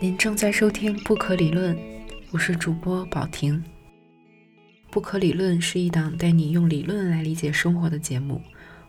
[0.00, 1.76] 您正在收听《不可理论》，
[2.30, 3.56] 我是主播宝婷。
[4.90, 8.40] 《不可理论》是一档带你用理论来理解生活的节目。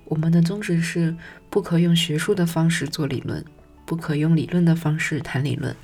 [0.06, 1.16] 我们的宗旨是：
[1.50, 3.44] 不可用学术的方式做理论，
[3.86, 5.76] 不可用理论的方式谈理论。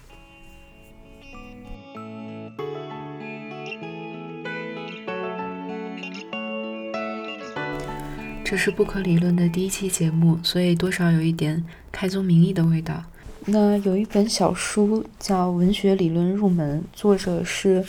[8.44, 13.04] 这是《不可理论》的第一期节目，所以多少有一点开宗明义的味道。
[13.52, 17.84] 那有一本小书叫《文学理论入门》，作者是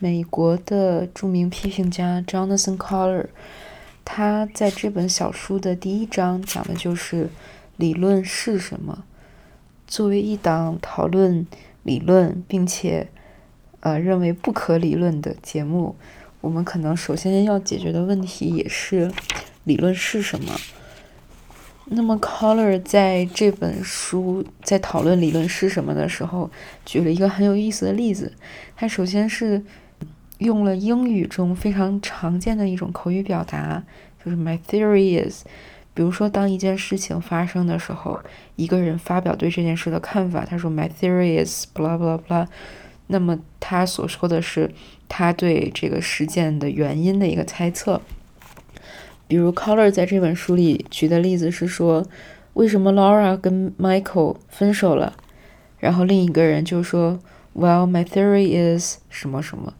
[0.00, 3.28] 美国的著名批评家 Jonathan c o l l e r。
[4.04, 7.28] 他在这本小书的第一章讲的就是
[7.76, 9.04] 理论是什么。
[9.86, 11.46] 作为一档讨论
[11.84, 13.06] 理论并且
[13.78, 15.94] 呃认为不可理论的节目，
[16.40, 19.12] 我们可能首先要解决的问题也是
[19.62, 20.56] 理论是什么。
[21.88, 26.50] 那么，Collar 在这本书在讨论理论是什么的时候，
[26.84, 28.32] 举了一个很有意思的例子。
[28.74, 29.62] 他首先是
[30.38, 33.84] 用了英语中非常常见的一种口语表达，
[34.24, 35.44] 就是 “My theory is”。
[35.94, 38.20] 比如说，当一件事情发生的时候，
[38.56, 42.48] 一个人发表对这件事的看法，他说 “My theory is blah blah blah”。
[43.06, 44.68] 那么他所说的是
[45.08, 48.02] 他对这个事件的原因的一个猜测。
[49.28, 52.06] 比如，Collar 在这本书里举的例子是说，
[52.54, 55.14] 为什么 Laura 跟 Michael 分手了？
[55.78, 57.18] 然后另一个人就说
[57.54, 59.74] ，Well, my theory is 什么什么。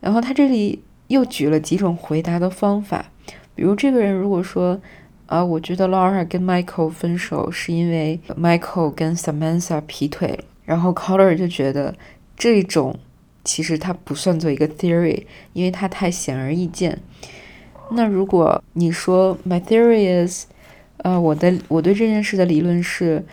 [0.00, 3.06] 然后他这里又举了几种回答的方法。
[3.54, 4.80] 比如，这个人如果说，
[5.26, 10.44] 啊，我觉得 Laura 跟 Michael 分手是因为 Michael 跟 Samantha 劈腿了。
[10.64, 11.94] 然后 Collar 就觉得
[12.36, 12.98] 这种
[13.44, 16.98] 其实他不算做一个 theory，因为它太显而易见。
[17.92, 20.46] 那如果你说 My theory is，
[20.98, 23.24] 呃，我的我对这件事的理论是，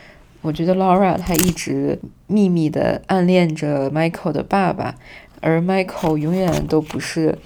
[0.41, 4.95] 我觉得 Laura 她一直秘密的暗恋着 Michael 的爸爸，
[5.41, 7.38] 而 Michael 永远都不是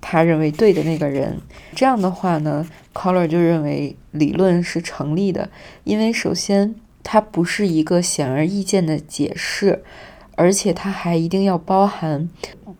[0.00, 1.38] 他认为对的那个人。
[1.74, 5.50] 这样的话呢，Collar 就认为理论是成立的，
[5.84, 9.82] 因为首先它不是一个显而易见的解释，
[10.34, 12.28] 而且它还一定要包含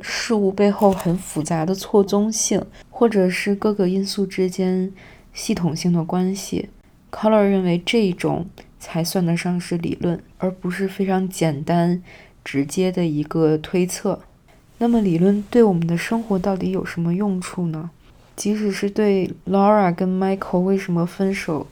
[0.01, 2.65] 事物背后很复杂的错综性。
[2.91, 4.93] 或者是各个因素之间
[5.33, 6.69] 系统性的关系
[7.13, 8.47] Color 认为这种
[8.81, 12.03] 才算得上是理论，而不是非常简单
[12.45, 14.19] 直接的一个推测。
[14.79, 17.91] 那么，理论对我们的生活到底有什么用处呢？
[18.35, 21.69] 即使是对 Laura 跟 Michael 为什么分手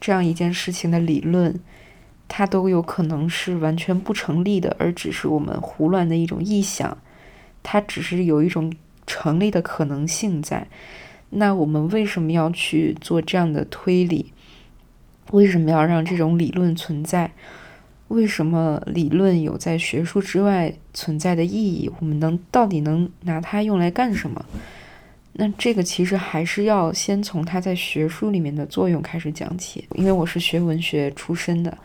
[0.00, 1.60] 这样一件事情的理论，
[2.26, 6.96] 它都有可能是完全不成立的，而只是我们胡乱的一种臆想。
[7.62, 8.72] 它只是有一种。
[9.06, 10.68] 成立的可能性在，
[11.30, 14.32] 那我们为什么要去做这样的推理？
[15.32, 17.32] 为什么要让这种理论存在？
[18.06, 21.90] 为什么理论有在学术之外存在的意义？
[21.98, 24.44] 我们能到底能拿它用来干什么？
[25.32, 29.84] 那这个其实还是要先从它在学术里面的作用开始讲起。
[29.94, 31.76] 因为我是学文学出身的，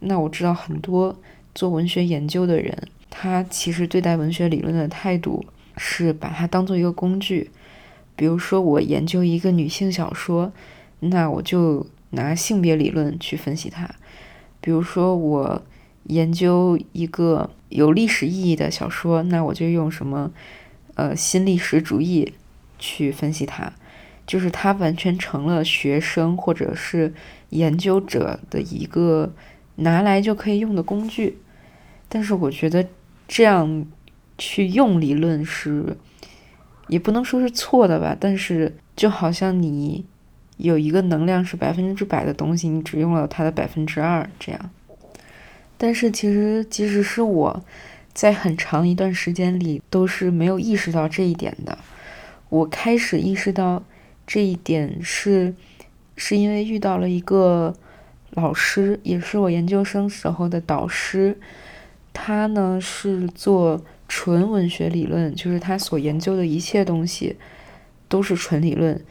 [0.00, 1.18] 那我知道很多
[1.54, 2.76] 做文学研究的人，
[3.10, 5.44] 他其实对待文学理论的态度。
[5.78, 7.50] 是把它当做一个工具，
[8.16, 10.50] 比如说我研究一个女性小说，
[11.00, 13.86] 那我就拿性别理论去分析它；
[14.62, 15.62] 比如说我
[16.04, 20.32] 研究一个有历史意义的小说，那我就用什么
[20.94, 22.32] 呃新历史主义
[22.78, 23.70] 去分析它，
[24.26, 27.12] 就是它完全成了学生或者是
[27.50, 29.30] 研究者的一个
[29.74, 31.36] 拿来就可以用的工具。
[32.08, 32.86] 但是我觉得
[33.28, 33.86] 这样。
[34.38, 35.96] 去用理论是，
[36.88, 40.04] 也不能说是错的吧，但是就好像你
[40.58, 44.70] 有一个能量是百分之百的东西，你只用了它的百分之二这样。
[45.78, 47.64] 但是其实，即使是我
[48.12, 51.78] 在很长一段时间里都是没有意识到这一点的。
[52.50, 53.82] 我开始意识到
[54.26, 55.54] 这一点是，
[56.14, 57.74] 是因为遇到了一个
[58.32, 61.38] 老师，也是我研究生时候的导师，
[62.16, 63.84] 他呢是做。
[64.08, 67.34] 纯文学理论就是他所研究的一切东西
[68.08, 69.04] 都是纯理论。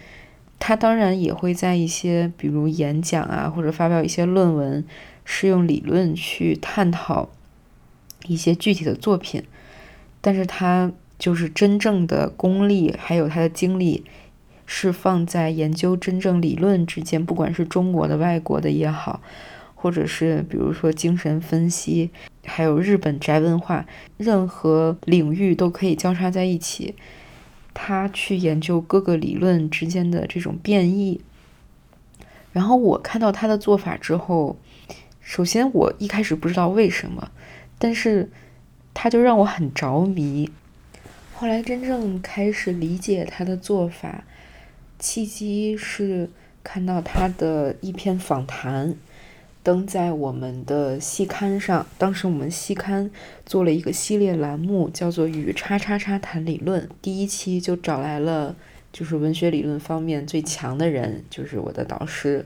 [0.57, 4.85] 他当然也会在一些比如演讲啊，或者发表一些论文，
[5.25, 7.27] 是用理论去探讨
[8.25, 9.43] 一些具体的作品。
[10.21, 14.05] 但是他就是真正的功力，还有他的精力，
[14.65, 19.21] 是放在研究真正理论之间，不管是中国的、外国的也好。
[19.85, 22.09] 或者是比如说精神分析，
[22.43, 23.85] 还有日本宅文化，
[24.17, 26.95] 任何领域都可以交叉在一起。
[27.71, 31.21] 他去研究各个理论之间的这种变异。
[32.51, 34.57] 然后我看到他的做法之后，
[35.21, 37.29] 首先我一开始不知道为什么，
[37.77, 38.31] 但是
[38.95, 40.49] 他就让我很着迷。
[41.35, 44.23] 后来真正开始理解他的做法，
[44.97, 46.31] 契机是
[46.63, 48.95] 看到他的一篇访谈。
[49.65, 51.88] 登在我们的系刊上。
[51.97, 53.09] 当时我们系刊
[53.47, 56.88] 做了一个系列栏目，叫做“与叉叉叉谈理论”。
[57.01, 58.56] 第一期就找来了
[58.94, 62.45] 就是文学理论方面最强的人，就是我的导师。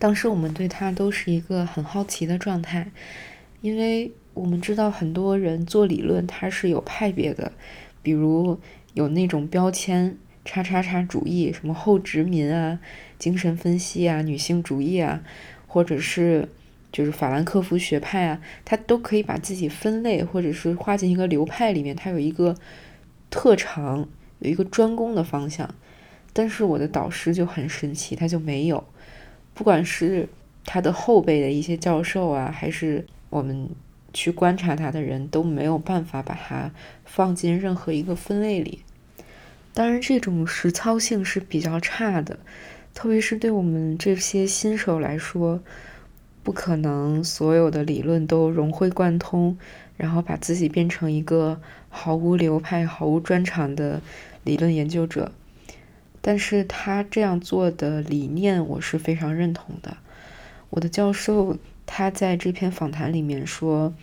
[0.00, 2.90] 当时我们对他都是一个很好奇的状态，
[3.60, 7.52] 因为我们知道很多人做理论他是有派别的，
[8.02, 8.58] 比如
[8.94, 12.80] 有那种标签“叉叉叉主义”，什么后殖民啊、
[13.16, 15.22] 精神分析啊、女性主义啊。
[15.72, 16.46] 或者是
[16.92, 22.54] 就是法兰克福学派啊，他都可以把自己分类，或者是划进一个流派里面，他有一个
[23.30, 24.06] 特长，
[24.40, 25.74] 有一个专攻的方向。
[26.34, 28.84] 但是我的导师就很神奇，他就没有，
[29.54, 30.28] 不管是
[30.66, 33.70] 他的后辈的一些教授啊，还是我们
[34.12, 36.70] 去观察他的人都没有办法把它
[37.06, 38.80] 放进任何一个分类里。
[39.72, 42.38] 当然，这种实操性是比较差的。
[42.94, 45.60] 特别是对我们这些新手来说，
[46.42, 49.56] 不可能所有的理论都融会贯通，
[49.96, 54.00] 然后把自己变成一个毫无流派、毫无专长的
[54.44, 55.32] 理论研究者。
[56.20, 59.96] 但是他这样做的理念，我是非常认同的。
[60.70, 61.56] 我的教授
[61.86, 63.94] 他在这篇访谈里面说，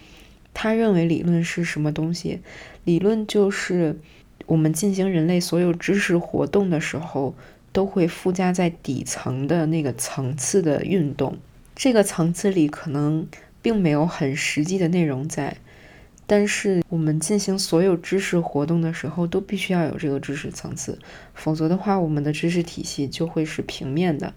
[0.53, 2.41] 他认为理论是什么东西？
[2.83, 3.99] 理论就是
[4.47, 7.35] 我们进行人类所有知识活动的时候。
[7.71, 11.37] 都会附加在底层的那个层次的运动，
[11.75, 13.27] 这个层次里可能
[13.61, 15.57] 并没有很实际的内容在，
[16.25, 20.99] 但是我们进行所有知识活动的时候，都必须要有这个知识层次，
[21.33, 24.33] 否则的话，我们的知识体系就会是平面的。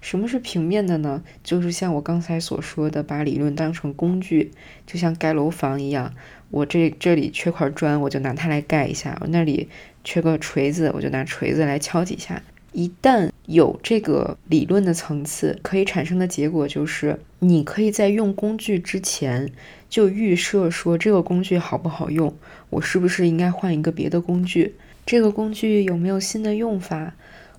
[0.00, 1.22] 什么是平面的呢？
[1.42, 4.52] 就是像我刚才所说的，把理论当成工具，
[4.86, 6.14] 就像盖楼房一样，
[6.50, 9.68] 我这这里缺块砖，我就拿它来盖一下；我那里
[10.04, 12.42] 缺个锤子，我就拿锤子来敲几下。
[12.74, 19.52] 一旦有这个理论的层次，可以产生的结果就是，你可以在用工具之前
[19.88, 22.34] 就预设说这个工具好不好用，
[22.70, 24.74] 我是不是应该换一个别的工具？
[25.06, 27.14] 这个工具有没有新的用法？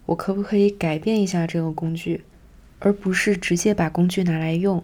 [0.08, 2.22] 我可不可以改变一下这个工具，
[2.80, 4.84] 而不是直接把工具拿来用？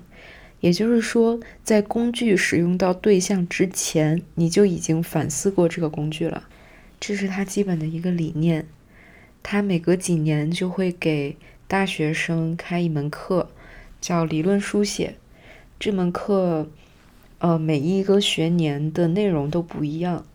[0.61, 6.47] 也就是说，在工具使用到对象之前，你就已经反思过这个工具了。
[7.01, 8.65] 这是它基本的一个理念。
[9.43, 11.35] 他每隔几年就会给
[11.67, 13.49] 大学生开一门课，
[13.99, 15.15] 叫理论书写。
[15.79, 16.69] 这门课，
[17.39, 20.25] 呃，每一个学年的内容都不一样，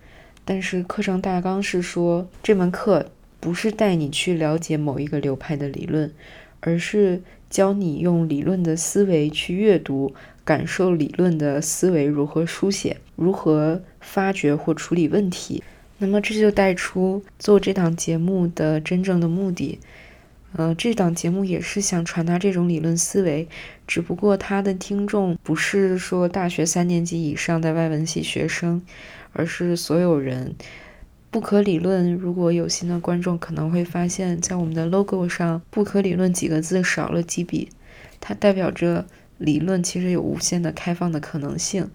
[0.45, 6.13] 但是课程大纲是说，这门课不是带你去了解某一个流派的理论，
[6.61, 10.13] 而是教你用理论的思维去阅读，
[10.45, 15.63] 感受理论的思维如何书写，如何发掘或处理问题。
[15.99, 19.79] 那么这就带出做这档节目的真正的目的，
[20.53, 23.49] 呃，这档节目也是想传达这种理论思维，
[23.87, 28.83] 只不过他的听众不是说大学三年级以上的外文系学生，
[29.33, 30.55] 而是所有人。
[31.31, 37.69] 不可理论，如果有心的观众可能会发现，在我们的 logo 上“不可理论”几个字少了几笔，
[38.21, 39.07] 它代表着
[39.37, 41.91] 理论其实有无限的开放的可能性。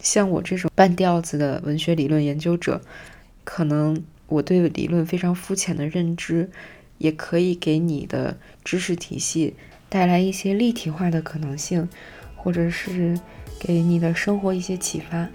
[0.00, 2.80] 像我这种半吊子的文学理论研究者，
[3.44, 6.50] 可能我对理论非常肤浅的认知，
[6.98, 9.54] 也可以给你的知识体系
[9.88, 11.88] 带来一些立体化的可能性，
[12.36, 13.20] 或者是
[13.58, 15.28] 给你的生活一些启发。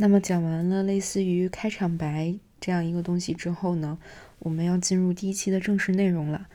[0.00, 3.98] 那么讲完了类似于开场白这样一个东西之后呢，
[4.38, 6.48] 我们要进入第一期的正式内容了。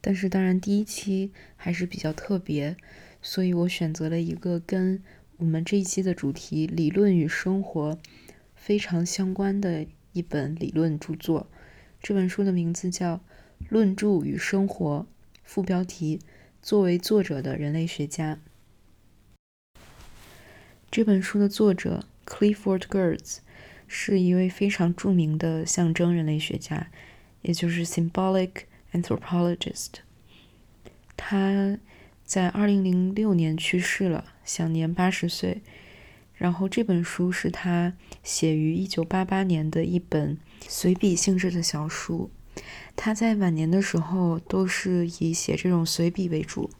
[0.00, 2.76] 但是当然第一期还是比较特别，
[3.20, 5.02] 所以我选择了一个跟
[5.38, 7.98] 我们这一期的主题“理论与生活”
[8.54, 11.48] 非常相关的一本理论著作。
[12.00, 13.16] 这本书的名字叫
[13.68, 15.08] 《论著与生活》，
[15.42, 16.20] 副标题：
[16.62, 18.38] 作为作者的人类学家。
[20.92, 22.04] 这本书的作者。
[22.26, 23.38] Clifford Geertz
[23.86, 26.88] 是一位非常著名的象征人类学家，
[27.42, 28.50] 也就是 symbolic
[28.92, 29.90] anthropologist。
[31.16, 31.78] 他
[32.24, 35.62] 在二零零六年去世了，享年八十岁。
[36.34, 42.30] 然后这本书是他写于一九八八年的一本随笔性质的小书。
[42.96, 46.70] 他在晚年的时候都是以写这种随笔为主。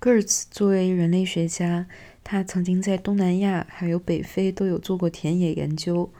[0.00, 1.86] Gertz 作为人类学家，
[2.24, 6.10] 他曾经在东南亚还有北非都有做过田野研究。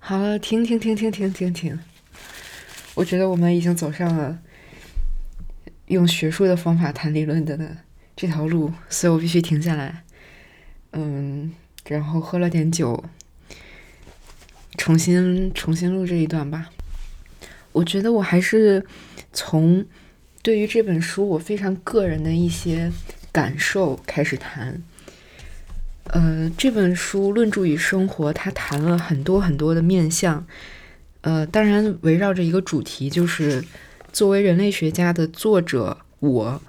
[0.00, 1.78] 好了，停停停停停停停！
[2.96, 4.40] 我觉得我们已经走上了
[5.86, 7.76] 用学术的方法谈理论的
[8.16, 10.02] 这条路，所以我必须停下来。
[10.94, 11.52] 嗯，
[11.86, 13.04] 然后喝了点酒，
[14.76, 16.70] 重新重新录这一段吧。
[17.70, 18.84] 我觉得我还是
[19.32, 19.86] 从
[20.44, 22.92] 对于这本书我非常个人的一些
[23.32, 24.82] 感受开始谈。
[26.08, 30.46] 呃，这本书《论著与生活》，它谈了很多很多的面相。
[31.22, 33.64] 呃，当然围绕着一个主题，就是
[34.12, 36.60] 作为人类学家的作者，我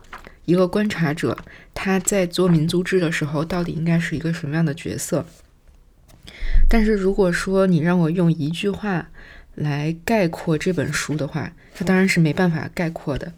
[0.45, 1.37] 一个观察者，
[1.73, 5.25] 他在做民族志的时候，到底应该是一个什么样的角色？
[6.69, 9.09] 但是如果说你让我用一句话
[9.55, 13.33] 来概括这本书的话，它当然是没办法概括的。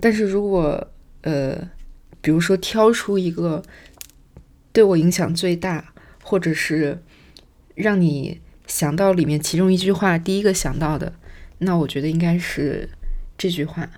[0.00, 0.90] 但是如果
[1.22, 1.68] 呃，
[2.20, 3.62] 比如说挑出一个。
[4.70, 7.02] 对我影响最大，或者是
[7.74, 8.38] 让你
[8.68, 11.14] 想到里面其中一句话，第一个想到的，
[11.58, 12.88] 那我觉得应该是
[13.36, 13.90] 这句话。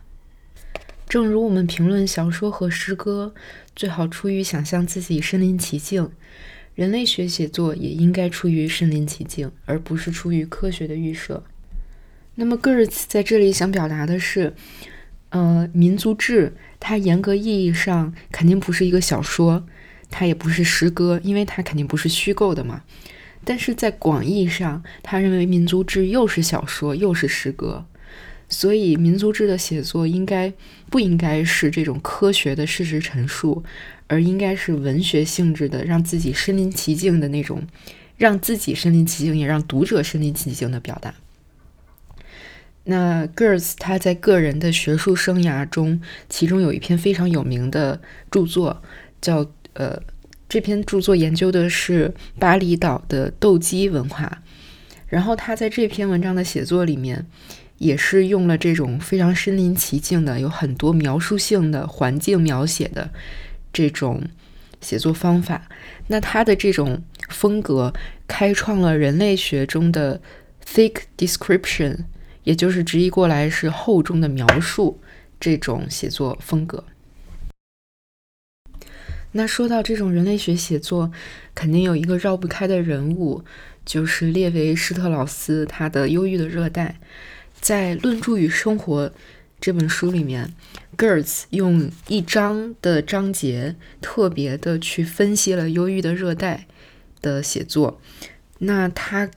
[1.07, 3.35] 正如我们评论小说和诗歌，
[3.77, 6.11] 最好出于想象自己身临其境，
[6.81, 11.45] 人类学写作也应该出于身临其境，而不是出于科学的预设。
[12.37, 14.55] 那么 g e r t 在这里想表达的是，
[15.29, 19.67] 呃，民族志它严格意义上肯定不是一个小说。
[20.09, 22.83] 它也不是诗歌，因为它肯定不是虚构的嘛。
[23.45, 27.85] 但是在广义上，他认为民族志又是小说又是诗歌，
[28.51, 30.53] 所以民族志的写作应该
[30.91, 33.65] 不应该是这种科学的事实陈述，
[34.09, 37.63] 而应该是文学性质的，让自己身临其境的那种，
[38.19, 41.15] 让自己身临其境，也让读者身临其境的表达。
[42.85, 48.83] 那 g e r s 他在个人的学术生涯中，其中有一篇非常有名的著作
[49.23, 49.51] 叫。
[49.75, 50.03] 呃，
[50.49, 54.43] 这篇著作研究的是巴厘岛的斗鸡文化，
[55.07, 57.25] 然后他在这篇文章的写作里面，
[57.81, 63.11] 也是用了这种非常身临其境的、有很多描述性的环境描写的
[63.73, 64.23] 这种
[64.83, 65.67] 写作方法。
[66.09, 67.95] 那他的这种风格
[68.29, 70.21] 开创了人类学中的
[70.63, 72.05] thick description，
[72.45, 75.01] 也就是直译过来是厚重的描述
[75.41, 76.85] 这种写作风格。
[79.33, 81.11] 那说到这种人类学写作，
[81.55, 83.43] 肯定有一个绕不开的人物，
[83.87, 86.99] 就是列维·施特劳斯他的《忧郁的热带》。
[87.61, 89.09] 在《论著与生活》
[89.61, 90.53] 这本书里面
[90.97, 96.67] ，Gertz 用一章的章节特别的去分析了《忧郁的热带》
[97.23, 98.01] 的写作。
[98.59, 99.31] 那他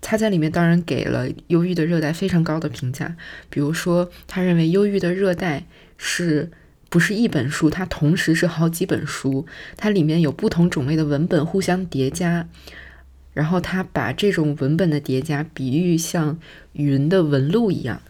[0.00, 3.16] 他在里面当然给了《忧郁的热带》非常高的评价，
[3.48, 5.60] 比如说他认为《忧郁的热带》
[5.96, 6.50] 是。
[6.92, 9.46] 不是一本书，它同时是好几本书，
[9.76, 12.48] 它里面有不同种类的文本互相叠加，
[13.32, 16.38] 然后他把这种文本的叠加比喻像
[16.72, 18.02] 云的纹路一样，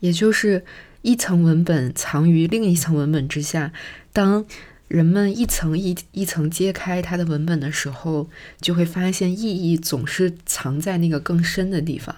[0.00, 0.64] 也就是
[1.02, 3.72] 一层文本藏于另一层文本之下，
[4.12, 4.44] 当
[4.88, 8.28] 人们一层一一层揭开它的文本的时候，
[8.60, 12.14] 就会发现意义总是藏在那个更深的地方。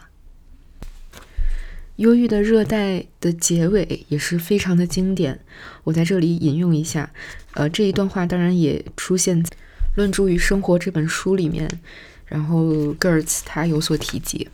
[1.96, 5.38] 忧郁的热带的结尾也是非常的经典，
[5.84, 7.12] 我在这里引用一下。
[7.52, 9.44] 呃，这一段话当然也出现
[9.94, 11.80] 《论著与生活》这本书里面，
[12.26, 14.48] 然后戈尔茨他有所提及。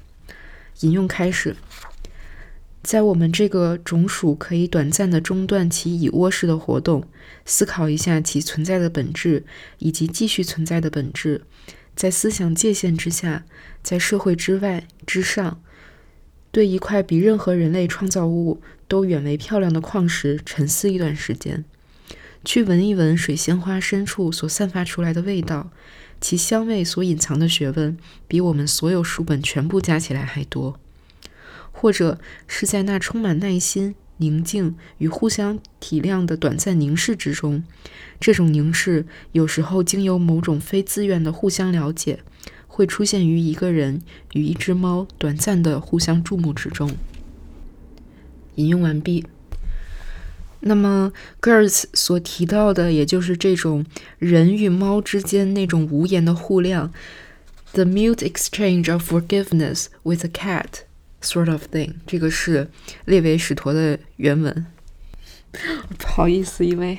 [0.81, 1.57] 引用开始，
[2.83, 7.07] 在我们这个种属可以短暂的中断其蚁窝式的活动，
[7.45, 9.45] 思考一下其存在的本质
[9.79, 11.43] 以及继续存在的本质，
[11.95, 13.45] 在思想界限之下，
[13.83, 15.63] 在社会之外之上。
[16.53, 21.65] 对一块比任何人类创造物都远为漂亮的矿石沉思一段时间，
[22.45, 25.71] 去闻一闻水仙花深处所散发出来的味道，
[26.21, 30.79] 其香味所隐藏的学问比我们所有书本全部加起来还多。
[31.73, 37.65] 或者是在那充满耐心、宁静与互相体谅的短暂凝视之中，
[38.19, 42.21] 这种凝视有时候经由某种非自愿的互相了解。
[42.73, 44.01] 会出现于一个人
[44.33, 46.97] 与一只猫短暂的互相注目之中。
[48.55, 49.27] 引用完毕。
[50.61, 53.85] 那么 g e r t 所提到的，也就是这种
[54.19, 56.91] 人与猫之间那种无言的互谅
[57.73, 60.83] ，the mute exchange of forgiveness with a cat
[61.23, 61.95] sort of thing。
[62.07, 62.69] 这个是
[63.05, 64.67] 列维史陀的原文。
[65.99, 66.99] 不好意思，因为。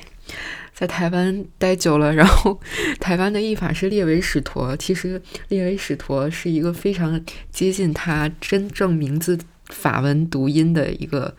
[0.74, 2.60] 在台湾待久了，然后
[3.00, 4.76] 台湾的译法是列维史陀。
[4.78, 9.38] 其实列维史陀是一个非常接近他真正名字
[9.68, 11.36] 法文读音的一个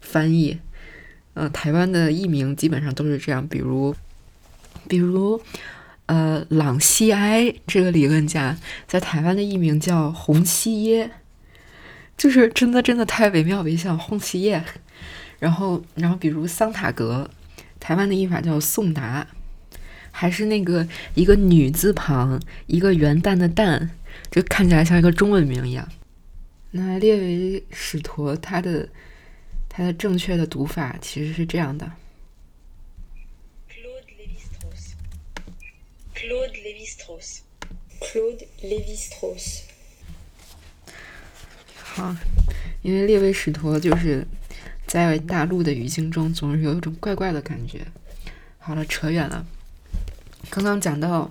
[0.00, 0.58] 翻译。
[1.36, 3.94] 呃，台湾的译名基本上都是这样，比如，
[4.88, 5.38] 比如，
[6.06, 11.10] 呃，朗西埃这个理论家在台湾的译名叫洪七耶，
[12.16, 14.64] 就是真的真的太惟妙惟肖，洪七耶。
[15.38, 17.28] 然后，然后比如桑塔格，
[17.78, 19.26] 台湾的译法叫宋达，
[20.10, 23.90] 还是那个一个女字旁一个元旦的旦，
[24.30, 25.86] 就看起来像一个中文名一样。
[26.70, 28.88] 那列维史陀他的
[29.76, 31.92] 他的正确的读法其实是这样的。
[33.68, 34.94] Claude Lévi-Strauss。
[36.14, 37.40] Claude Lévi-Strauss。
[38.00, 39.64] Claude Lévi-Strauss。
[41.76, 42.16] 好，
[42.80, 44.26] 因为列维史陀就是
[44.86, 47.86] 在大陆的语境中总是有一种怪怪的感觉。
[48.56, 49.46] 好了，扯远了。
[50.48, 51.30] 刚刚讲到。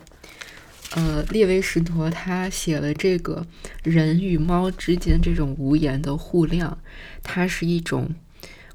[0.92, 3.46] 呃，列维什陀他写了这个
[3.84, 6.74] 人与猫之间这种无言的互谅，
[7.22, 8.16] 它是一种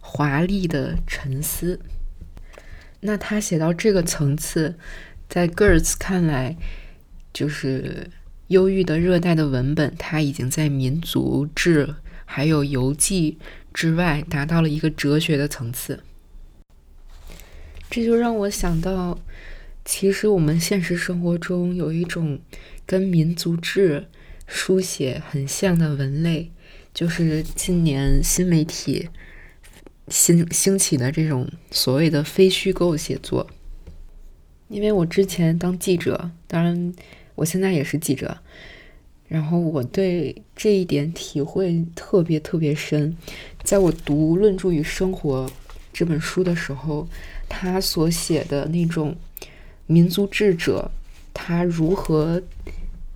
[0.00, 1.78] 华丽的沉思。
[3.00, 4.76] 那他写到这个层次，
[5.28, 6.57] 在 Gertz 看来，
[7.33, 8.11] 就是
[8.49, 13.38] 忧郁的热带的文本，它已经在民族志还有游记
[13.73, 16.02] 之外，达到了一个哲学的层次。
[17.88, 19.19] 这就让我想到。
[19.83, 22.38] 其实我们现实生活中有一种
[22.85, 24.07] 跟民族志
[24.47, 26.52] 书写很像的文类，
[26.92, 29.09] 就是近年新媒体
[30.11, 33.47] 兴兴起的这种所谓的非虚构写作。
[34.69, 36.93] 因为我之前当记者，当然
[37.35, 38.37] 我现在也是记者，
[39.29, 43.17] 然后我对这一点体会特别特别深。
[43.62, 45.47] 在我读《论著与生活》
[45.93, 47.09] 这本书的时候，
[47.49, 49.17] 他所写的那种。
[49.87, 50.88] 民族智者，
[51.35, 52.40] 他如何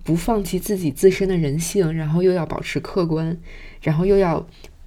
[0.03, 3.37] 不放弃自己自身的人性，然后又要保持客观，
[3.79, 4.45] 然后又要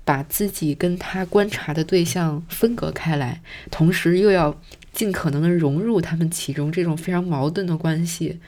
[0.08, 4.58] 把自己跟他观察的对象分隔开来，同时又要
[4.90, 8.40] 尽可能的融入他们其中，这种非常矛盾的关系，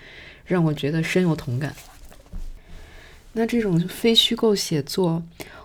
[0.46, 1.74] 让我觉得深有同感。
[3.34, 5.22] 那这种非虚构写作，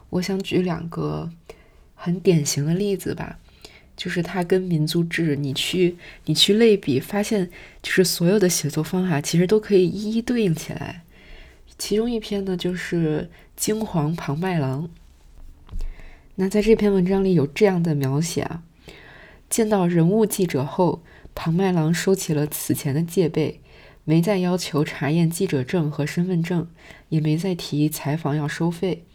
[0.09, 1.31] 我想举两个
[1.93, 3.39] 很典型的例子吧。
[3.95, 7.49] 就是它跟民族志，你去你去类比，发现
[7.81, 11.03] 就是所有的写作方法其实都可以一一对应起来。
[11.77, 14.83] 其中一篇呢，就是《惊惶庞麦郎》。
[16.35, 18.63] 那在这篇文章里有这样的描写啊：
[19.49, 21.01] 见到人物记者后，
[21.33, 23.61] 庞麦郎收起了此前的戒备，
[24.03, 26.67] 没再要求查验记者证和身份证，
[27.09, 29.05] 也没再提采访要收费。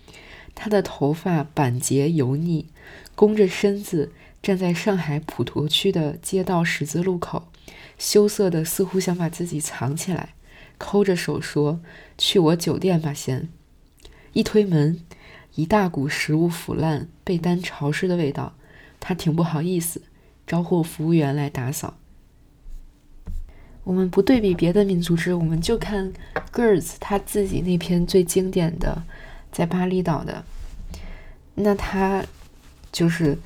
[0.54, 2.66] 他的头发板结油腻，
[3.14, 4.12] 弓着身子。
[4.42, 7.52] 站在上海普陀区的街道十字路口，
[7.98, 10.30] 羞涩的似乎想把自己藏起来，
[10.78, 11.82] 抠着手说
[12.16, 13.50] ：“去我酒店吧，先。”
[14.32, 14.98] 一推门，
[15.54, 18.54] 一大股食物腐烂、被单潮湿的味道。
[18.98, 20.02] 他挺不好意思，
[20.46, 21.94] 招呼服务员来打扫。
[23.84, 26.12] 我们不对比别的民族志，我们就看
[26.52, 29.02] Girls 他自己那篇最经典的，
[29.50, 30.44] 在巴厘岛的。
[31.54, 32.24] 那他
[32.92, 33.38] 就是。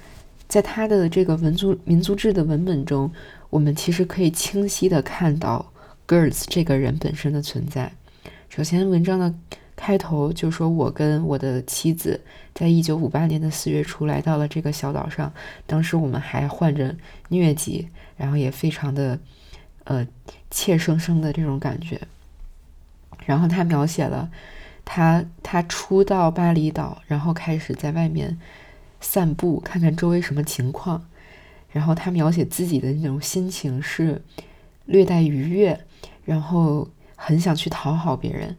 [0.47, 3.11] 在他的这个文族民族志的文本中，
[3.51, 5.73] 我们其实可以清晰的看到
[6.07, 7.90] Girls 这个人本身的存在。
[8.51, 9.35] 首先，文章的
[9.85, 12.18] 开头就说：“我跟我的妻子
[12.55, 15.31] 在一九五八年的四月初来到了这个小岛上，
[15.66, 16.97] 当时我们还患着
[17.29, 19.18] 疟疾，然后也非常的
[19.85, 20.07] 呃
[20.51, 22.01] 怯生生的这种感觉。”
[23.27, 24.31] 然后他描写了
[24.87, 28.38] 他他初到巴厘岛，然后开始在外面。
[29.03, 31.05] 散步，看看周围什么情况。
[31.70, 34.23] 然后他描写自己的那种心情是
[34.87, 35.79] 略带愉悦，
[36.25, 38.57] 然后很想去讨好别人。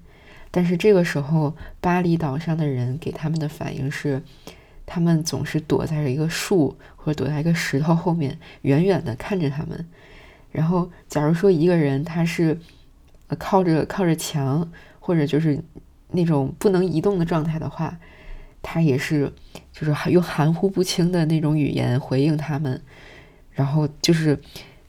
[0.55, 4.23] 但是这个时候，巴厘岛上的人给他们的反应是，
[4.85, 9.85] 他们总是躲在一个树或者躲在一个石头后面，远远的看着他们。
[10.53, 12.57] 然后，假如说一个人他是
[13.37, 15.61] 靠着靠着墙，或者就是
[16.11, 17.99] 那种不能移动的状态的话。
[18.61, 19.33] 他也是，
[19.73, 22.81] 就是用含糊不清的那种语言回应他们，
[23.51, 24.39] 然后就是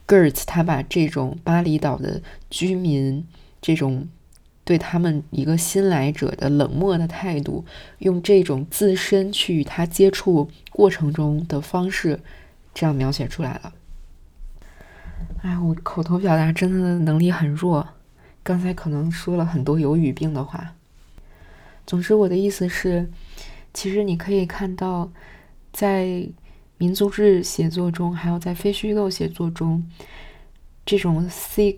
[0.06, 3.26] Gertz，他把这种巴厘岛的居民
[3.60, 4.08] 这种
[4.66, 7.64] 对他们一个新来者的冷漠的态度，
[8.00, 12.20] 用这种自身去与他接触过程中的方式，
[12.74, 13.72] 这样描写出来了。
[15.42, 17.88] 哎，我口头表达真的能力很弱，
[18.42, 20.74] 刚才可能说了很多有语病的话。
[21.86, 23.08] 总之，我的意思是。
[23.72, 25.12] 其实你可以看到，
[25.70, 26.26] 在
[26.78, 29.86] 民族志写作中，还有在非虚构写作中，
[30.86, 31.76] 这种 seek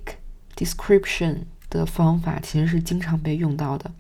[0.57, 1.39] description
[1.71, 3.91] 的方法其实是经常被用到的。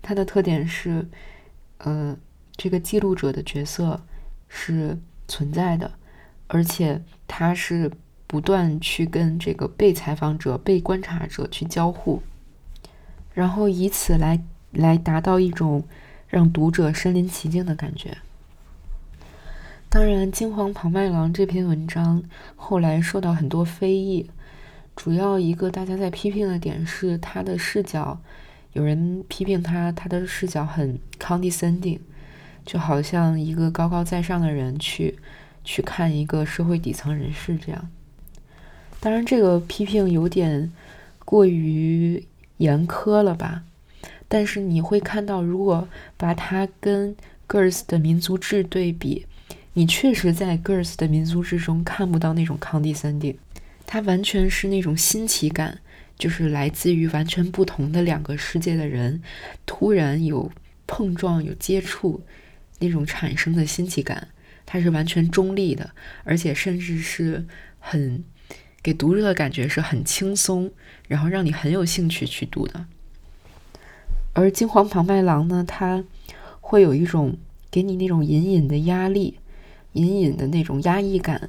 [0.00, 1.08] 它的特点是，
[1.78, 2.16] 呃，
[2.56, 4.00] 这个记录者的角色
[4.48, 5.92] 是存在的，
[6.46, 7.90] 而且他是
[8.26, 12.22] 不断去跟这个被采访者、被观察者去交互，
[13.34, 15.84] 然后以此来来达到一种
[16.26, 18.18] 让读者身临其境的感觉。
[19.90, 22.22] 当然，《金黄庞麦郎》这篇文章
[22.56, 24.30] 后来受到很多非议，
[24.98, 28.20] 主要一个大家在批评的点是他的视角，
[28.72, 32.00] 有人批评他他的视角很 condescending，
[32.66, 35.16] 就好像一个高高在上的人去
[35.62, 37.88] 去看一个社会底层人士这样。
[38.98, 40.72] 当然，这个批评有点
[41.24, 43.62] 过于严苛了吧？
[44.26, 47.14] 但是你会看到，如果把它跟
[47.46, 49.26] Girls 的民族志对比。
[49.74, 53.36] 你确实在 Girls 的民族志中看不到那种 condescending，
[53.90, 55.80] 它完全是那种新奇感，
[56.18, 59.22] 就是来自于完全不同的两个世界的人，
[59.64, 60.52] 突然有
[60.86, 62.20] 碰撞、有接触，
[62.80, 64.28] 那种产生的新奇感，
[64.66, 65.90] 它是完全中立的，
[66.24, 67.46] 而且甚至是
[67.78, 68.22] 很
[68.82, 70.70] 给读者的感觉是很轻松，
[71.06, 72.84] 然后让你很有兴趣去读的。
[74.34, 76.04] 而金黄庞麦郎呢，它
[76.60, 77.38] 会有一种
[77.70, 79.38] 给你那种隐隐的压力。
[79.94, 81.48] 隐隐的那种压抑感，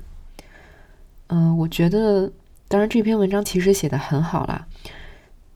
[1.30, 2.32] 嗯，我觉得，
[2.68, 4.68] 当然这篇文章其实写的很好啦，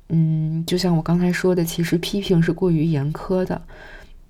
[0.09, 3.61] 嗯，就像我刚才说的，其实批评是过于严苛的，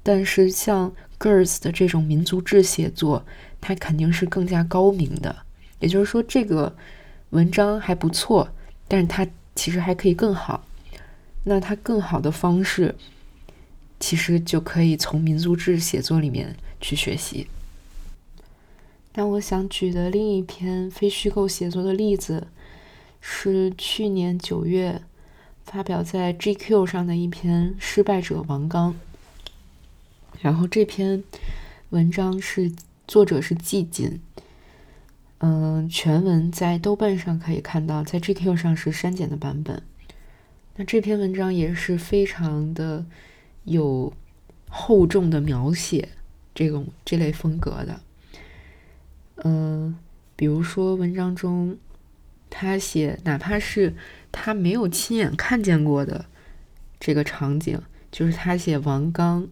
[0.02, 3.26] 但是像 Girls 的这种民族志写作，
[3.60, 5.36] 它肯定是更加高明的。
[5.80, 6.74] 也就是说，这个
[7.32, 8.50] 文章还不错，
[8.88, 10.66] 但是它其实还可以更好。
[11.44, 12.96] 那它更好的方式，
[14.00, 17.48] 其实就可以从民族志写作里面去学习。
[19.16, 22.48] 但我想举的另一篇非虚构写作的例子，
[23.22, 25.04] 是去年九月
[25.64, 28.94] 发表在 GQ 上的一篇《失败者王刚》。
[30.42, 31.24] 然后这篇
[31.92, 32.72] 文章是
[33.08, 34.20] 作者是季锦，
[35.38, 39.82] 嗯，全文在豆瓣上可以看到，在 GQ 上是删减的版本。
[40.76, 43.06] 那这篇文章也是非常的
[43.66, 44.12] 有
[44.68, 46.10] 厚重的描写，
[46.56, 48.02] 这种这类风格的。
[49.44, 49.96] 嗯，
[50.36, 51.78] 比如说文章中，
[52.50, 53.94] 他写哪怕是
[54.32, 56.26] 他没有亲眼看见过的
[57.00, 59.48] 这个场景，就是他写王刚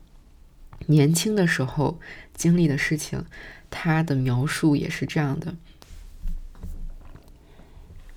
[0.87, 1.99] 年轻的时候
[2.33, 3.25] 经历的事情，
[3.69, 5.55] 他的描述也是这样的。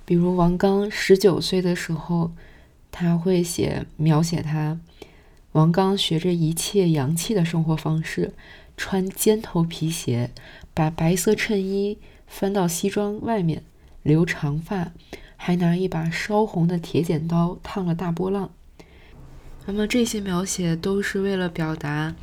[0.05, 2.31] 比如王刚十九岁的时候，
[2.91, 4.79] 他会写描写他
[5.51, 8.33] 王刚学着一切洋气的生活方式，
[8.77, 10.31] 穿尖头皮鞋。
[10.75, 13.63] 把白色衬衣翻到西装外面，
[14.03, 14.91] 留长发，
[15.37, 18.51] 还拿一把烧红的铁剪刀烫了大波浪。
[19.65, 22.13] 那么这些描写都是为了表达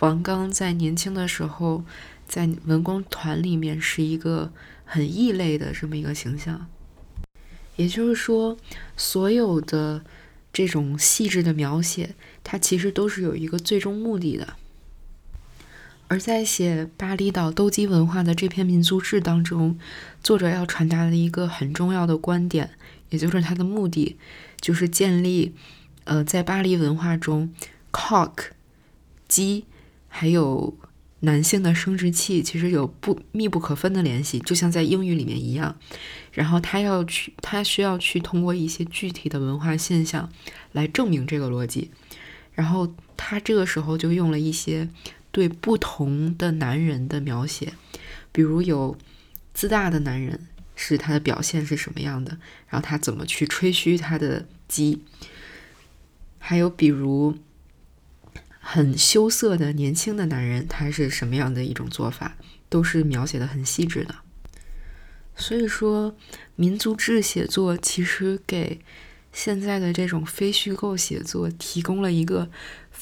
[0.00, 1.84] 王刚在年轻的时候，
[2.26, 4.52] 在文工团里面是一个
[4.84, 6.66] 很异类的这么一个形象。
[7.76, 8.56] 也就是说，
[8.96, 10.04] 所有的
[10.52, 14.54] 这种细致的描写，它其实都是有一个最终目的的。
[16.06, 19.78] 而在写巴厘岛斗鸡文化的这篇民族志当中，
[20.22, 22.70] 作者要传达的一个很重要的观点，
[23.08, 24.16] 也就是他的目的，
[24.60, 25.54] 就是建立，
[26.04, 27.52] 呃，在巴黎文化中
[27.90, 28.32] ，cock，
[29.26, 29.64] 鸡，
[30.08, 30.76] 还有
[31.20, 35.74] 男性的生殖器其实有不密不可分的联系，就像在英语里面一样。
[36.32, 40.30] 然后他要去，他需要去通过一些具体的文化现象
[40.72, 41.90] 来证明这个逻辑。
[42.52, 44.88] 然后他这个时候就用了一些。
[45.34, 47.72] 对不同的男人的描写，
[48.30, 48.96] 比如有
[49.52, 55.02] 自大的男人是他的表现是什么样的，然后他怎么去吹嘘他的鸡，
[56.38, 57.36] 还有比如
[58.60, 62.36] 很羞涩的年轻的男人，他是什么样的一种做法，
[62.68, 64.14] 都是描写的很细致的。
[65.34, 66.16] 所以说，
[66.54, 68.80] 民族志写作其实给
[69.32, 72.48] 现在的这种非虚构写作提供了一个。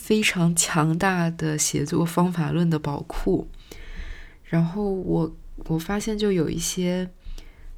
[0.02, 3.46] 非常强大的写作方法论的宝库，
[4.42, 5.36] 然后我
[5.68, 7.08] 我发现就有一些，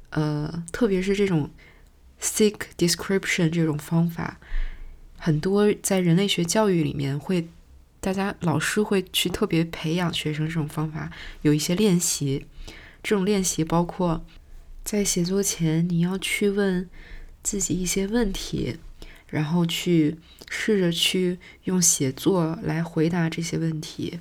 [0.09, 1.51] 呃，特别是这种
[2.19, 4.39] seek description 这种方法，
[5.19, 7.47] 很多在人类学教育里面会，
[7.99, 11.11] 大家老师会去特别培养学生这种方法，
[11.43, 12.47] 有一些练习，
[13.03, 14.25] 这种练习包括
[14.83, 16.89] 在写作前你要去问
[17.43, 18.77] 自己一些问题。
[19.27, 20.17] 然后去
[20.49, 24.19] 试着去用写作来回答这些问题，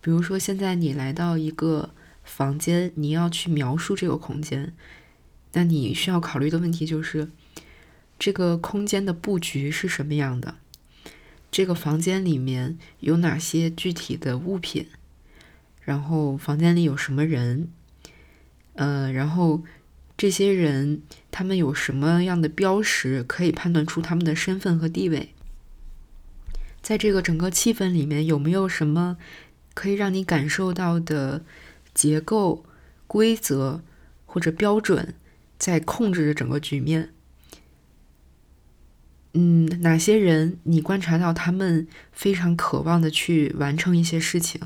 [0.00, 1.90] 比如说现在你来到一个
[2.22, 4.74] 房间，你要去描述这个空间，
[5.52, 7.30] 那你需要考虑的问题就是
[8.18, 10.56] 这个空间的布局是什么样的，
[11.50, 14.86] 这个房间里面有哪些具体的物品，
[15.82, 17.70] 然后房间里有什么人，
[18.74, 19.62] 呃，然后
[20.16, 25.34] 这些人他们有什么样的标识可以判断出他们的身份和地位？
[26.80, 29.18] 在这个整个气氛里面，有没有什么
[29.74, 31.44] 可以让你感受到的
[31.92, 32.64] 结构、
[33.06, 33.82] 规则
[34.24, 35.14] 或者标准
[35.58, 37.10] 在控制着整个局面？
[39.34, 44.62] 嗯，哪些人你观察到他们非常渴望的去完成一些事情？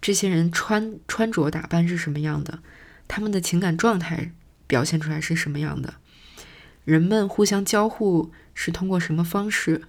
[0.00, 2.58] 这些人穿穿着打扮是什么样的？
[3.06, 4.32] 他们的情感状态
[4.68, 5.94] 表现出来是什么样的？
[6.84, 9.82] 人们互相交互是通过什么方式？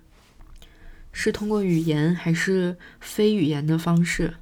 [1.12, 4.34] 是通过语言还是非语言的方式？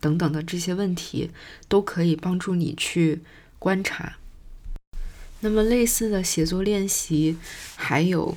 [0.00, 1.30] 等等的这些问题
[1.68, 3.20] 都可以帮助你去
[3.60, 4.16] 观察。
[5.38, 7.38] 那么类似的写作练习
[7.76, 8.36] 还有。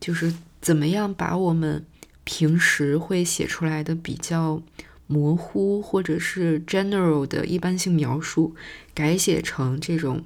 [0.00, 1.82] 就是怎么样把我们
[2.24, 4.62] 平时会写出来的比较
[5.06, 8.54] 模糊或者是 general 的一般性描述，
[8.92, 10.22] 改写成这种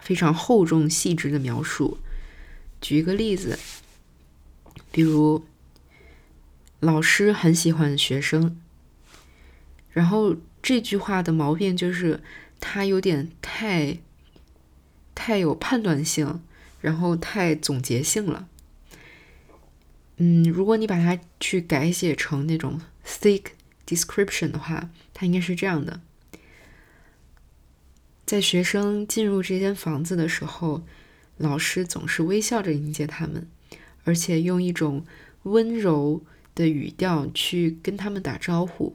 [0.00, 1.98] 非常厚重细致的描述。
[2.80, 3.58] 举一个例子，
[4.90, 5.44] 比如
[6.80, 8.60] 老师很喜欢学生，
[9.90, 12.22] 然后这句话的毛病就是
[12.60, 13.98] 它有点太
[15.14, 16.40] 太有判断性，
[16.80, 18.48] 然后太总结性了。
[20.18, 23.42] 嗯，如果你把它去改写成那种 thick
[23.86, 26.00] description 的话，它应该是这样的：
[28.28, 30.82] 在学生进入这间房子的时候，
[31.38, 33.48] 老师总是微笑着迎接他们，
[34.04, 35.06] 而且用一种
[35.44, 36.22] 温柔
[36.54, 38.94] 的语调去跟他们打招呼，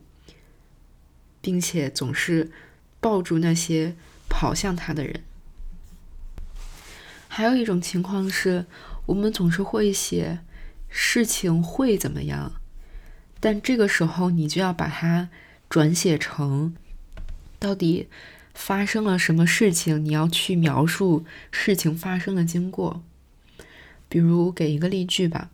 [1.41, 2.52] 并且总是
[3.00, 3.96] 抱住那些
[4.30, 5.24] 跑向他的人。
[7.28, 8.67] 还有一种情况是，
[9.08, 10.41] 我们总是会写。
[10.96, 12.52] 事情会怎么样？
[13.39, 15.30] 但这个时候你就要把它
[15.67, 16.76] 转写成
[17.58, 18.08] 到底
[18.54, 20.04] 发生了什么事情？
[20.04, 23.04] 你要去描述事情发生的经过。
[24.08, 25.50] 比如给一个例句吧，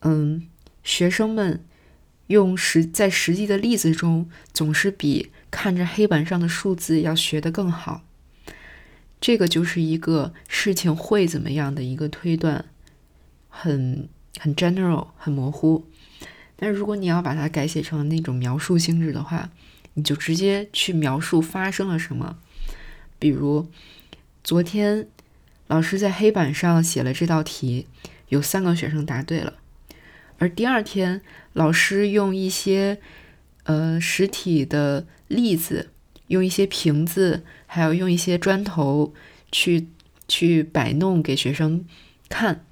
[0.00, 0.46] 嗯，
[0.82, 1.64] 学生们
[2.28, 8.02] 用实在实际的例子中，总是比看着黑板上的数字要学得更好。
[9.20, 12.64] 这个就是一个事情会怎么样的一个推断，
[13.48, 14.08] 很。
[14.40, 15.86] 很 general，很模糊。
[16.56, 19.48] 但如果你要把它改写成那种描述性质的话，
[19.94, 22.38] 你就直接去描述发生了什么。
[23.18, 23.68] 比如，
[24.42, 25.08] 昨天
[25.66, 27.86] 老师在黑板上写了这道题，
[28.28, 29.54] 有三个学生答对了。
[30.38, 33.00] 而第二天，老师用一些
[33.62, 35.90] 呃实体的例子，
[36.26, 39.14] 用一些瓶子，还有用一些砖头
[39.52, 39.86] 去
[40.26, 41.84] 去摆弄给学生
[42.28, 42.64] 看。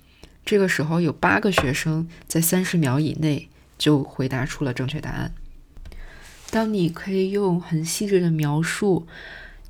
[0.44, 5.32] 这个时候有八个学生在三十秒以内就回答出了正确答案。
[6.52, 9.06] 当你可以用很细致的描述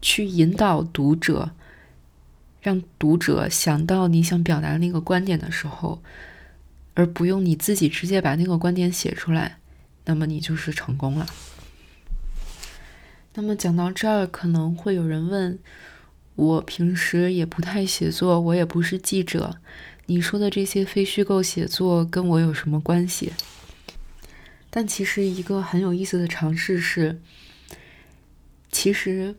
[0.01, 1.53] 去引导读者，
[2.61, 6.03] 让读者想到你想表达的那个观点的时候，
[6.95, 9.59] 而不用你自己直接把那个观点写出来，
[10.07, 11.25] 那么你就是成功了。
[13.35, 15.57] 那么讲到这儿，可能会有人问：
[16.35, 19.59] 我平时也不太写作，我也不是记者。
[20.07, 23.33] 你说的这些非虚构写作跟我有什么关系？
[24.74, 27.20] 但其实一个很有意思的尝试是，
[28.70, 29.35] 其实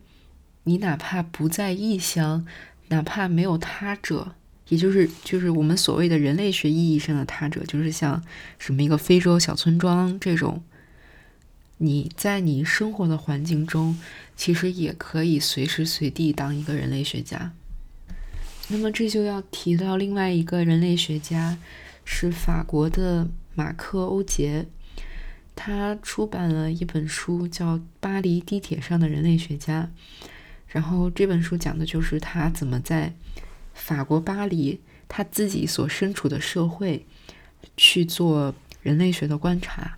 [0.66, 2.46] 你哪怕不在异乡，
[2.90, 4.36] 哪怕没有他者，
[4.70, 8.24] 也就是就是我们所谓的人类学意义上的他者，就是像
[8.60, 10.62] 什么一个非洲小村庄这种，
[11.80, 13.98] 你在你生活的环境中，
[14.36, 17.52] 其实也可以随时随地当一个人类学家。
[18.68, 21.58] 那么这就要提到另外一个人类学家，
[22.06, 24.68] 是法国的马克·欧杰，
[25.56, 29.90] 他出版了一本书叫《巴黎地铁上的人类学家》，
[30.68, 33.14] 然后这本书讲的就是他怎么在
[33.74, 37.06] 法国巴黎他自己所身处的社会
[37.78, 39.98] 去做人类学的观察。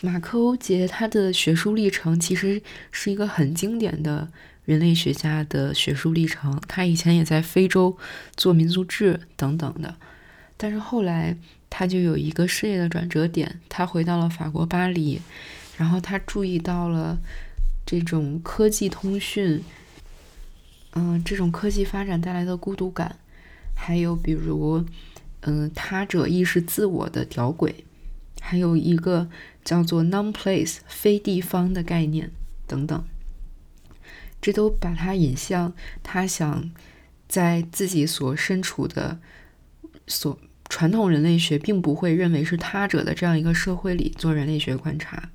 [0.00, 4.28] 马克·欧杰他的学术历程其实是一个很经典的。
[4.68, 7.96] 人类学家的学术历程，他以前也在非洲
[8.36, 9.96] 做民族志等等的，
[10.58, 11.34] 但是后来
[11.70, 15.20] 他就有一个事业的转折点，他回到了法国巴黎，
[15.76, 17.18] 然后他注意到了
[17.86, 19.62] 这种科技通讯，
[20.92, 23.16] 嗯，这种科技发展带来的孤独感，
[23.74, 24.84] 还有比如，
[25.42, 27.84] 嗯，他者意识自我的屌轨，
[28.40, 29.28] 还有一个
[29.64, 32.30] 叫做 non-place 非地方的概念
[32.66, 33.04] 等等。
[34.40, 36.70] 这都把他引向他想
[37.28, 39.18] 在自己所身处的
[40.06, 45.30] 所传统人类学并不会认为是他者的这样一个社会里做人类学观察。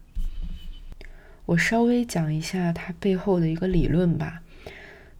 [1.45, 4.41] 我稍微讲一下它背后的一个理论吧。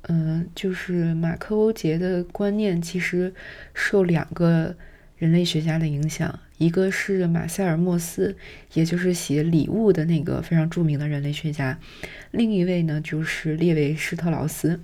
[0.04, 3.34] 嗯，就是马克·欧杰的观念其实
[3.73, 4.76] 受两个
[5.17, 8.36] 人类学家的影响，一个是马塞尔·莫斯，
[8.73, 11.80] 也就是写《礼物》的那个非常著名的人类学家，
[12.32, 14.82] 另一位呢就是列维·施特劳斯。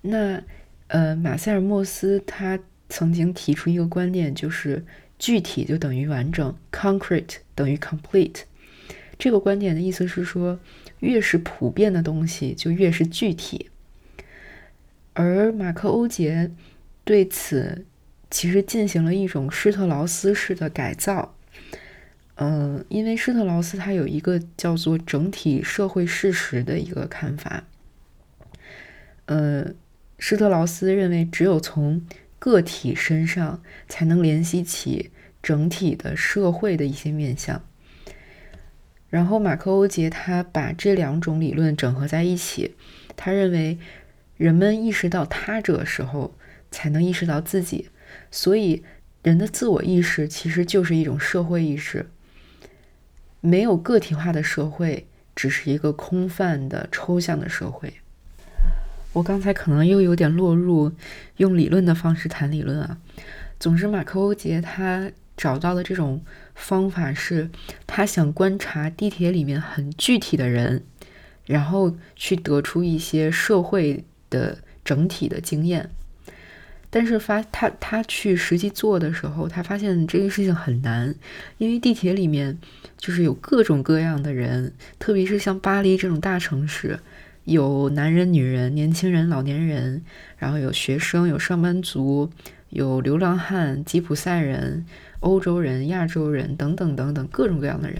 [0.00, 0.42] 那
[0.88, 2.58] 呃，马塞尔·莫斯他
[2.92, 4.84] 曾经提出一个观念，就是
[5.18, 8.42] 具体就等于完整，concrete 等于 complete。
[9.18, 10.60] 这个观点的意思是说，
[11.00, 13.70] 越是普遍的东西就越是具体。
[15.14, 16.50] 而马克·欧杰
[17.02, 17.86] 对此
[18.30, 21.34] 其实进行了一种施特劳斯式的改造。
[22.34, 27.64] 嗯，因为施特劳斯他有一个叫做整体社会事实的一个看法。
[29.24, 29.72] 呃，
[30.18, 32.04] 施特劳斯认为，只有从
[32.42, 37.64] 个体身上才能联系起整体的社会的一些面相。
[39.08, 42.74] 然后马克·欧杰他把这两种理论整合在一起，
[43.14, 43.78] 他认为
[44.36, 46.34] 人们意识到他者时候，
[46.72, 47.90] 才能意识到自己，
[48.32, 48.82] 所以
[49.22, 52.10] 人的自我意识其实就是一种社会意识。
[53.40, 58.01] 没有个体化的社会，只是一个空泛的抽象的社会。
[59.12, 60.92] 我刚才可能又有点落入
[61.36, 62.98] 用理论的方式谈理论啊。
[63.58, 65.10] 总之，马克·欧杰他。
[65.34, 66.22] 找到的这种
[66.54, 67.50] 方法是，
[67.86, 70.84] 他想观察地铁里面很具体的人，
[71.46, 75.88] 然后去得出一些社会的整体的经验。
[76.90, 81.12] 但是发他他去实际做的时候，他发现这件事情很难，
[81.56, 82.58] 因为地铁里面
[82.98, 87.00] 就是有各种各样的人，特别是像巴黎这种大城市，
[87.44, 90.02] 有男人、女人、年轻人、老年人，
[90.38, 92.30] 然后有学生、有上班族、
[92.70, 94.86] 有流浪汉、吉普赛人。
[95.22, 97.96] 欧洲人、亚洲人等等等等各种各样的人，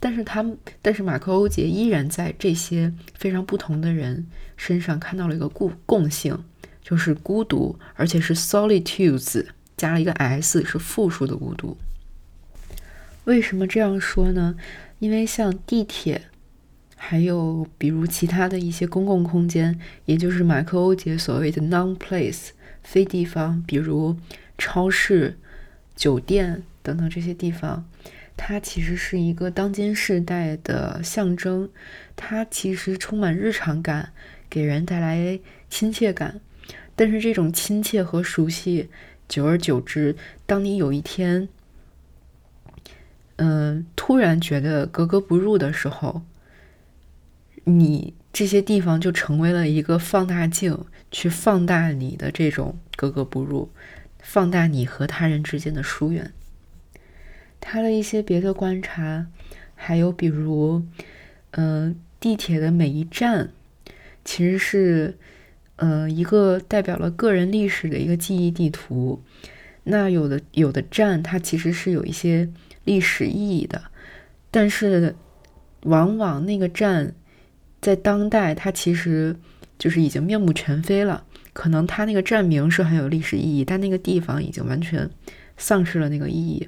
[0.00, 6.36] 但是他们，但是马克·欧杰依然在这些非常不同的人身上看到了一个共共性，
[6.82, 11.76] 就是孤独，而且是 solitudes 加了一个 s，是复数的孤独。
[13.26, 14.56] 为什么这样说呢？
[14.98, 16.22] 因为像地铁，
[17.06, 22.48] 还有比如其他的一些公共空间，也就是马克·欧杰所谓的 non-place
[22.82, 24.16] 非地方，比如
[24.56, 25.36] 超市。
[25.94, 27.88] 酒店等等这些地方，
[28.36, 31.70] 它其实是一个当今世代的象征。
[32.16, 34.10] 它其实充满日常感，
[34.50, 35.38] 给人带来
[35.70, 36.40] 亲切感。
[36.96, 38.88] 但是这种亲切和熟悉，
[39.28, 41.48] 久而久之，当你有一天，
[43.36, 46.22] 嗯，突然觉得格格不入的时候，
[47.64, 50.78] 你这些地方就成为了一个放大镜，
[51.10, 53.70] 去放大你的这种格格不入。
[54.26, 56.32] 放大你和他人之间的疏远。
[57.60, 59.26] 他的一些别的观察，
[59.74, 60.82] 还有比如，
[61.50, 63.50] 嗯，地铁的每一站，
[64.24, 65.18] 其实是，
[65.76, 69.22] 呃，一个代表了个人历史的一个记忆地图。
[69.84, 72.48] 那有的有的站，它其实是有一些
[72.84, 73.84] 历史意义的，
[74.50, 75.14] 但是
[75.82, 77.14] 往往那个站
[77.84, 79.36] 在当代，它其实
[79.78, 81.22] 就是已经面目全非了。
[81.52, 85.10] 可能它那个站名是很有历史意义，但那个地方已经完全
[85.58, 86.66] 丧失了那个意义。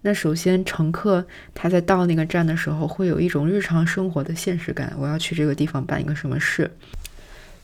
[0.00, 6.70] 那首先，乘客他在到那个站的时候，会有一种日常生活的现实感，我要去这个地方办一个什么事。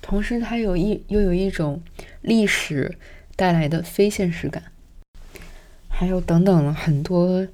[0.03, 1.83] 同时，它有一又有一种
[2.20, 2.99] 历史
[3.35, 4.62] 带来的非现实感，
[5.88, 7.49] 还有等等很多，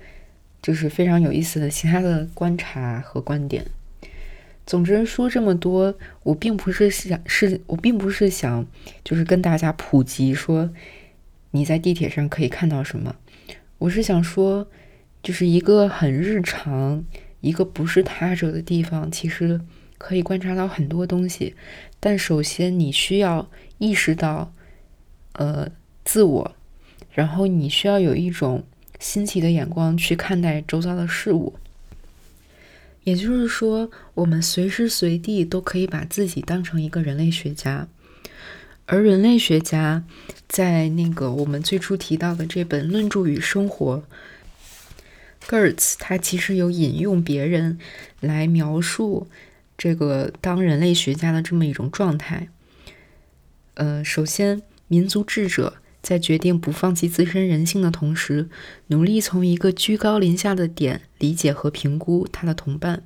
[0.60, 3.64] 就是非常有意思的其他的观察和观点。
[4.70, 8.64] 总之说这么多，我并不是想是我并不是想
[9.02, 10.70] 就是跟大家普及说
[11.50, 13.16] 你在地铁上可以看到什么，
[13.78, 14.68] 我是想说，
[15.24, 17.04] 就是一个很日常、
[17.40, 19.60] 一个不是他者的地方，其实
[19.98, 21.56] 可以观察到很多东西。
[21.98, 24.52] 但首先你需要意识到，
[25.32, 25.68] 呃，
[26.04, 26.54] 自我，
[27.10, 28.62] 然后你需要有一种
[29.00, 31.54] 新奇的眼光去看待周遭的事物。
[33.04, 37.88] 也就是说，我们随时随地都可以把自己当成一个人类学家，
[38.86, 40.04] 而人类学家
[40.48, 44.04] 在那个我们最初提到的这本《论著与生活》
[45.48, 47.78] ，Gertz 他其实有引用别人
[48.20, 49.28] 来描述
[49.78, 52.48] 这个当人类学家的这么一种状态。
[53.74, 55.78] 呃，首先，民族智者。
[56.10, 58.48] 在决定不放弃自身人性的同时，
[58.88, 63.04] 努力从一个居高临下的点理解和评估他的同伴。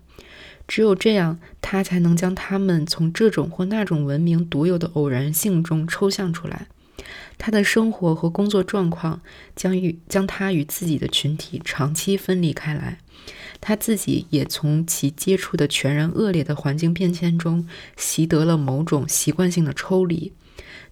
[0.67, 6.69] 只有这样，他才能将他们从这种或那种文明独有的偶然性中抽象出来。
[7.37, 9.21] 他的生活和工作状况
[9.55, 13.01] 将与将他与自己的群体长期分离开来，
[13.61, 20.33] 他自己也从其接触的全然恶劣的环境变迁中习得了某种习惯性的抽离，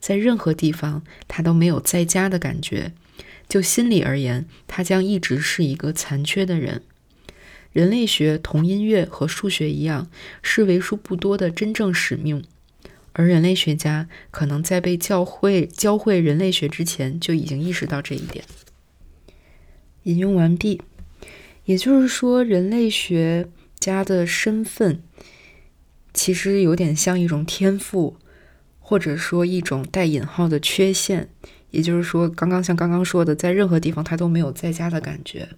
[0.03, 2.93] 在任何地方他都没有在家的感觉。
[3.49, 6.83] 就心理而言，他将一直是一个残缺的人。
[7.71, 10.11] 人类学同音乐和数学一样，
[10.43, 12.45] 是为数不多的真正使命。
[13.13, 18.45] 而人类学家可能在被教会教会人类学之前就已经意识到这一点。
[20.03, 20.83] 引用完毕。
[21.65, 23.49] 也就是说，人类学
[23.79, 25.01] 家的身份
[26.13, 28.17] 其实有点像一种天赋，
[28.93, 31.31] 或者说一种带引号的缺陷。
[31.71, 35.49] 也就是说，刚刚像刚刚说的，在任何地方他都没有在家的感觉。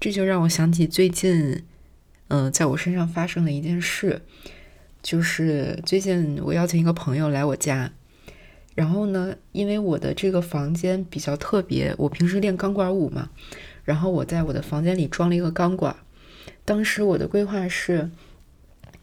[0.00, 1.62] 这就让我想起最近，
[2.28, 4.22] 嗯，在我身上发生的一件事。
[5.02, 7.92] 就是最近我邀请一个朋友来我家，
[8.74, 13.28] 然后呢，因为我的这个房间比较特别，我平时练钢管舞嘛，
[13.84, 15.94] 然后我在我的房间里装了一个钢管。
[16.64, 18.10] 当时我的规划是，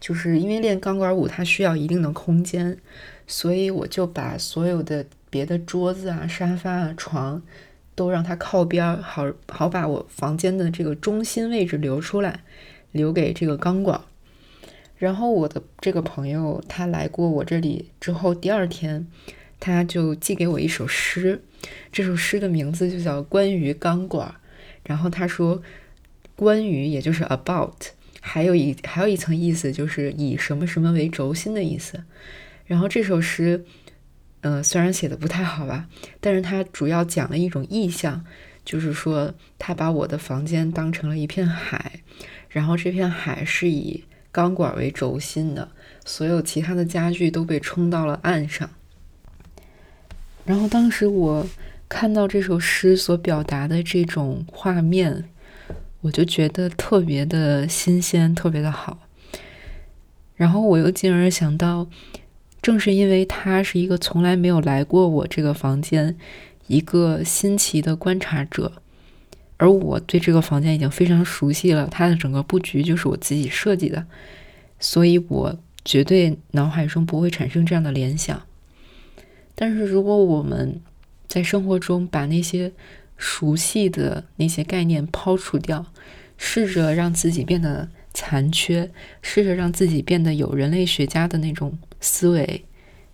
[0.00, 2.76] 就是因为练钢管舞它需要一定的空间，
[3.26, 7.42] 所以我就把所有的别的桌子啊、沙发啊、床
[7.94, 12.40] 都让它靠边，好好把我房间的这个中心位置留出来，
[12.92, 14.00] 留给这个钢管。
[14.96, 19.06] 然后我的这个朋友他来过我这里之后，第二天
[19.58, 21.42] 他就寄给我一首诗，
[21.90, 24.28] 这首诗的名字就叫《关于钢管》。
[24.84, 25.62] 然后他说
[26.36, 27.72] “关于”也就是 “about”，
[28.20, 32.04] 还有一还有一层意思就是以什么什么为轴心的意思。
[32.66, 33.64] 然后这首诗，
[34.40, 35.88] 嗯，虽然写的不太好吧，
[36.20, 38.24] 但是它主要讲了一种意象，
[38.64, 42.00] 就是说他把我的房间当成了一片海，
[42.48, 44.04] 然后这片海是以。
[44.34, 45.68] 钢管为轴心的，
[46.04, 48.68] 所有其他的家具都被冲到了岸上。
[50.44, 51.46] 然后当时我
[51.88, 55.26] 看到这首诗所表达的这种画面，
[56.00, 59.06] 我就觉得特别的新鲜，特别的好。
[60.34, 61.86] 然后我又进而想到，
[62.64, 66.16] 正是因为他是一个从来没有来过我这个房间，
[66.66, 68.72] 一个新奇的观察者。
[69.58, 74.06] 而我对这个房间已经非常熟悉了，它的整个布局就是我自己设计的，
[74.80, 78.42] 所以我绝对脑海中不会产生这样的联想。
[79.54, 80.80] 但是如果我们
[81.28, 82.72] 在生活中把那些
[83.18, 85.84] 熟悉的那些概念抛除掉，
[86.38, 88.90] 试着让自己变得残缺，
[89.20, 92.66] 试着让自己变得有人类学家的那种思维，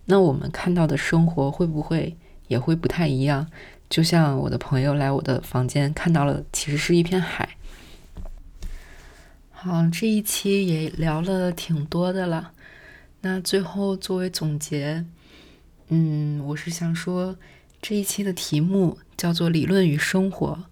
[0.03, 2.17] 那我们看到的生活会不会
[2.49, 3.47] 也会不太一样？
[3.89, 7.55] 就像我的朋友来我的房间看到了，其实是一片海。
[9.51, 12.51] 好，这一期也聊了挺多的了。
[13.21, 15.05] 那最后作为总结，
[15.87, 17.37] 嗯，我是想说，
[17.81, 20.65] 这一期的题目叫做“理论与生活”，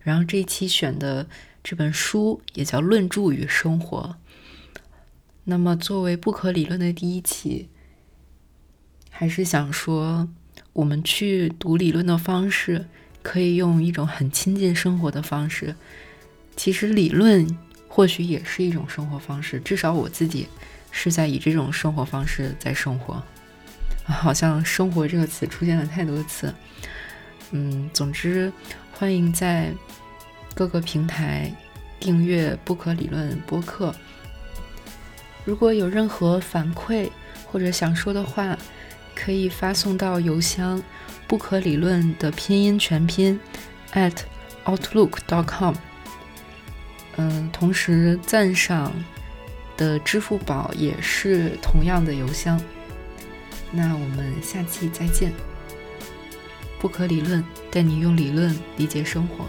[0.00, 1.26] 然后这一期选的
[1.62, 4.16] 这本书也叫《论著与生活》。
[5.46, 7.68] 那么作为不可理论的第一期，
[9.10, 10.28] 还是想说。
[10.72, 12.84] 我们去读理论的方式，
[13.22, 15.74] 可以用一种很亲近生活的方式。
[16.54, 17.46] 其实理论
[17.88, 20.46] 或许也是一种生活方式，至少我自己
[20.90, 23.22] 是在以这种生活方式在生活。
[24.04, 26.54] 好像“生活”这个词出现了太多次。
[27.52, 28.52] 嗯，总之，
[28.92, 29.72] 欢迎在
[30.54, 31.50] 各个平台
[31.98, 33.94] 订阅《不可理论》播客。
[35.46, 37.08] 如果有任何反馈
[37.46, 38.58] 或者想说的话，
[39.14, 40.82] 可以发送到邮箱
[41.26, 43.40] “不可理论”的拼音全拼
[43.94, 44.12] at
[44.66, 45.74] outlook.com。
[47.16, 48.92] 嗯，同时赞赏
[49.76, 52.60] 的支付宝也是同样的邮箱。
[53.70, 55.32] 那我们下期再见。
[56.78, 59.46] 不可理论带你用理论理解生活。